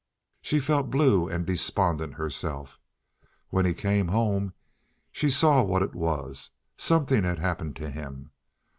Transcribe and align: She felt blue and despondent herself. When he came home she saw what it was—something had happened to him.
She 0.41 0.59
felt 0.59 0.89
blue 0.89 1.27
and 1.27 1.45
despondent 1.45 2.15
herself. 2.15 2.79
When 3.51 3.65
he 3.65 3.75
came 3.75 4.07
home 4.07 4.53
she 5.11 5.29
saw 5.29 5.61
what 5.61 5.83
it 5.83 5.93
was—something 5.93 7.23
had 7.23 7.37
happened 7.37 7.75
to 7.75 7.91
him. 7.91 8.31